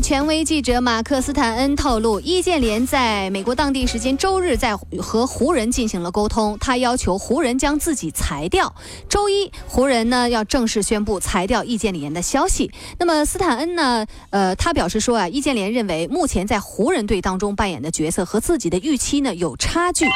[0.00, 8.74] 权威记者马克斯坦恩透露，易建联在美国当地时间周日在和湖人进行了沟通，他要求湖人将自己裁掉。
[9.08, 12.70] 周一，湖人呢要正式宣布裁掉易建联的消息。
[12.98, 20.06] 那么斯坦恩呢，呃，他表示说啊，易建联认为目前在湖人队当中扮演的角色和自己的预期呢有差距。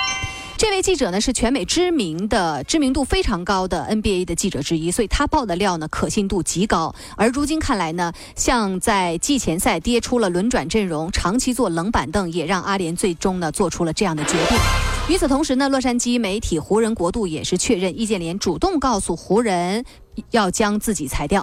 [0.59, 6.93] 这位记者呢是全美知名的、知名度非常高的 NBA 的记者之一，所以他爆的料呢可信度极高。
[7.17, 14.59] 而如今看来呢，像在季前赛跌出了轮转阵容，长期坐冷板凳，也让阿联最终呢做出了这样的决定。
[15.09, 19.85] 与此同时呢，洛杉矶媒体湖人国度也是确认，易建联主动告诉湖人
[20.33, 21.41] 要将自己裁掉。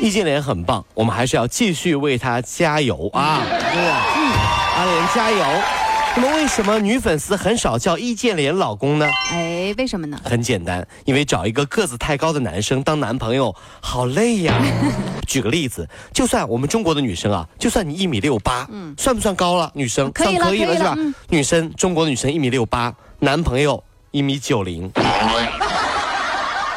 [0.00, 3.40] 易建联很棒，我们还是要继续为他加油啊！
[3.48, 3.56] 对？
[3.56, 4.32] 嗯，
[4.74, 5.87] 阿联加油。
[6.20, 9.08] 那么为什么女粉丝很少叫易建联老公呢？
[9.30, 10.20] 哎，为什么呢？
[10.24, 14.60] 很简单，因为找一个个子太高的男生当男朋友好累呀。
[15.28, 19.70] 举个例子，就算我们中国的女生啊，就算你一米六八，嗯，算不算高了？
[19.76, 20.94] 女生可以了，算可以了是吧？
[20.98, 24.90] 嗯女生，中国女生一米六八，男朋友一米九零。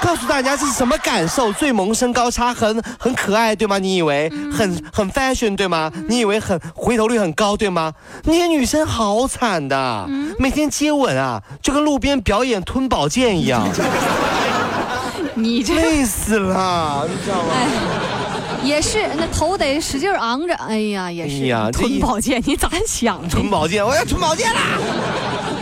[0.02, 1.53] 告诉大家这是什么感受？
[1.53, 3.77] 最萌身高差很很可爱，对吗？
[3.77, 5.91] 你以为很很 fashion 对吗？
[6.09, 7.93] 你以为很回头率很高对吗？
[8.23, 13.67] 那些女生好惨的，每天接吻啊，就跟路边表演吞宝剑一样，
[15.35, 17.53] 你这累死了，你知道吗？
[17.53, 17.67] 哎
[18.63, 20.53] 也是，那头得使劲昂着。
[20.53, 21.45] 哎呀，也是。
[21.45, 23.27] 哎呀吞宝剑，你咋想的？
[23.27, 24.61] 吞宝剑，我要吞宝剑啦！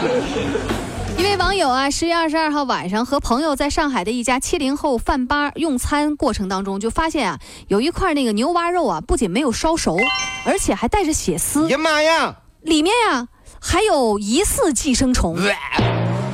[1.19, 9.97] 一位网友啊，十月二十二号晚上和朋友在上海的一家七零后饭吧用餐过程当中，就发现啊，有一块那个牛蛙肉啊，不仅没有烧熟，
[10.45, 12.37] 而且还带着血丝，呀妈呀！
[12.61, 13.27] 里面呀、
[13.59, 15.37] 还有疑似寄生虫。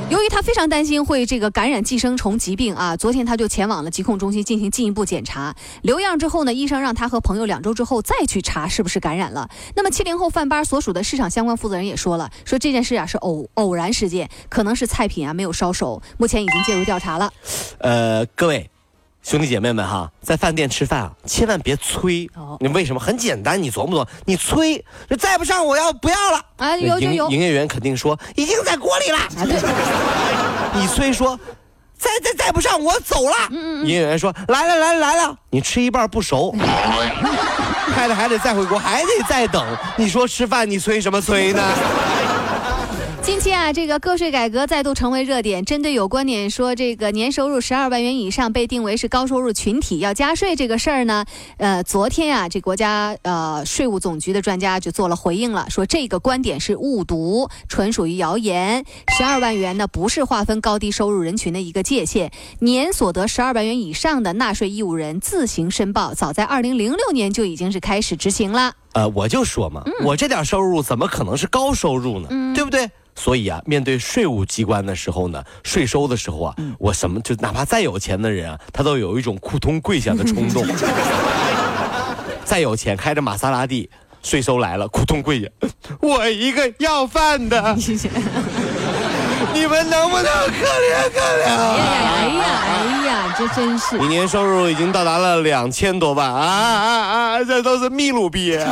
[0.08, 5.52] 由于他非常担心会这个感染寄生虫疾病啊，昨天他就前往了疾控中心进行进一步检查。
[5.82, 9.50] 留样之后呢，医生让他和朋友两周之后再去查是不是感染了。
[9.74, 17.32] 那么七零后饭吧所属的市场相关负责人也说了，说这件事啊是偶偶然事件，可能是菜品啊没有烧熟，目前已经介入调查了。
[17.78, 18.70] 呃，各位
[19.28, 22.30] 兄弟姐妹们哈，在饭店吃饭啊，千万别催。
[22.36, 23.00] 哦你为什么？
[23.00, 24.84] 很简单，你琢磨琢磨，你催，
[25.18, 26.40] 再不上我要不要了。
[26.58, 29.18] 啊，有有营有营业员肯定说已经在锅里了。
[29.18, 31.36] 啊，对， 你催说
[31.98, 33.34] 再再再不上我走了。
[33.50, 36.54] 嗯营业员说来了来了来了，你吃一半不熟，
[37.96, 39.66] 还得还得再回锅，还得再等。
[39.96, 41.60] 你说吃饭你催什么催呢？
[43.26, 45.64] 近期啊，这个个税改革再度成为热点。
[45.64, 51.24] 针对有观点说这个年收入十二万元以上被定为是高收入群体要加税这个事儿呢，
[51.56, 58.84] 呃，昨天啊，这国家呃税务总局的专家就做了回应了，说这个观点是误读，纯属于谣言。
[59.18, 68.74] 十二万元呢不是划分高低收入人群的一个界限，年所得十二万元以上的纳税义务人自行申报，早在二零零六年就已经是开始执行了。
[68.96, 72.28] 呃，我就说嘛，我这点收入怎么可能是高收入呢？
[72.54, 72.90] 对不对？
[73.14, 80.64] 所以啊，面对税务机关的时候呢，税收的时候啊，我什么就哪怕再有钱的人啊，他都有一种扑通跪下的冲动。
[82.42, 83.90] 再有钱，开着玛莎拉蒂，
[84.22, 85.48] 税收来了，扑通跪下，
[86.00, 87.76] 我一个要饭的，
[89.56, 91.46] 你们能不能可怜可怜？
[91.46, 91.84] 哎呀
[92.20, 93.96] 哎呀哎呀，这真是。
[93.96, 97.44] 你年收入已经到达了两千多万啊啊啊！
[97.44, 98.64] 这都是秘鲁币啊！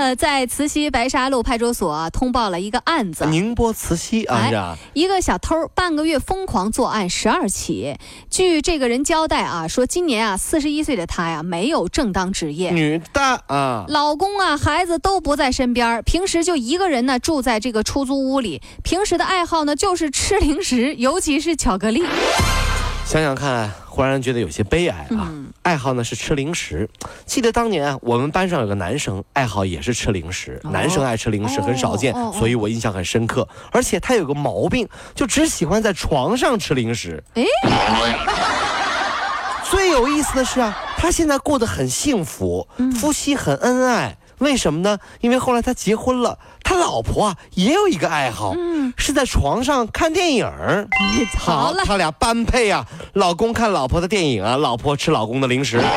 [0.00, 3.26] 呃，在慈溪白沙路派出所、啊、通报了一个案子。
[3.26, 7.98] 宁波慈溪啊，一个小偷半个月疯狂作案十二起。
[8.30, 18.62] 据这个人交代啊，说今年啊四十一岁的他呀没有正当职业，女的啊，老公啊孩子都不在身边，平时就一个人呢住在这个出租屋里。
[18.82, 22.02] 平时的爱好呢就是吃零食，尤其是巧克力。
[23.10, 25.26] 想想看，忽然觉得有些悲哀啊。
[25.28, 26.88] 嗯爱好呢是吃零食，
[27.26, 33.46] 记得当年啊，我们班上有个男生爱好也是吃零食，男生爱吃零食很少见，哦哦哦所以我印象很深刻。
[33.72, 37.22] 而且他有个毛病，就只喜欢在床上吃零食。
[37.34, 37.44] 哎，
[39.68, 44.16] 最有意思的是啊，他现在过得很幸福，嗯夫妻很恩爱。
[44.40, 44.98] 为什么呢？
[45.20, 50.46] 因为后来他结婚了，他老婆啊也有一个爱好，嗯是在床上看电影。
[51.38, 52.84] 好了，他俩般配啊！
[53.14, 55.80] 老公看老婆的电影啊，老婆吃老公的零食。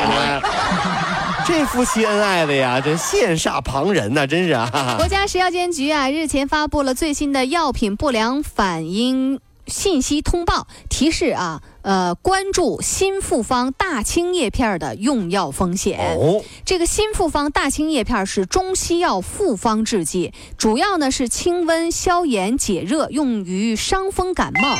[1.46, 4.94] 这夫妻恩爱的呀，真羡煞旁人呐，真是啊。
[4.96, 11.62] 国家食药监局啊，日前发布了最新的药品不良反应信息通报，提示啊。
[11.82, 16.16] 呃，关注新复方大青叶片的用药风险。
[16.18, 24.78] 哦，这个新复方大青叶片是中西药复方制剂，主要呢是清温消炎解热，用于伤风感冒。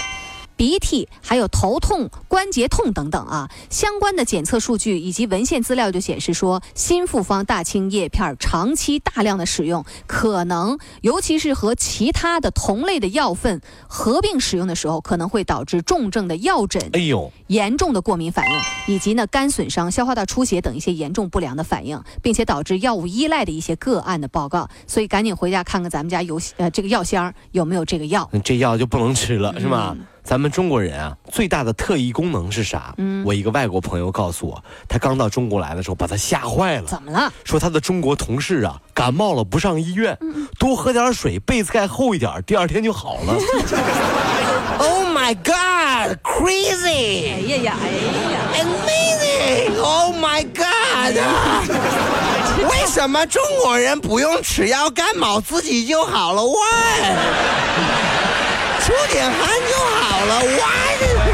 [0.56, 24.68] 鼻涕，还有头痛、关节痛等等啊，相关的检测数据以及文献资料就显示说，新复方大青叶片长期大量的使用，可能尤其是和其他的同类的药份合并使用的时候，可能会导致重症的药疹，哎呦，严重的过敏反应，以及呢肝损伤、消化道出血等一些严重不良的反应，并且导致药物依赖的一些个案的报告。
[24.86, 29.96] 所以赶紧回家看看咱们家有呃这个药箱有没有这个药，这药就不能吃了是吗？
[30.24, 32.94] 咱们中国人啊，最大的特异功能是啥？
[32.96, 36.86] 嗯，我一个外国朋友告诉我，他刚到中国来的时候，把他吓坏了。
[36.86, 37.30] 怎么了？
[37.44, 40.16] 说他的中国同事啊，感冒了不上医院，
[40.58, 43.34] 多喝点水，被子盖厚一点，第二天就好了。
[44.76, 47.30] Oh my God, crazy！
[47.32, 47.88] 哎呀呀，哎
[48.32, 49.80] 呀，Amazing!
[49.80, 51.14] Oh my God！
[52.68, 58.13] 为什么中国人不用吃药感冒，自己就好了？Why？
[58.84, 61.33] 出点汗就好了，我！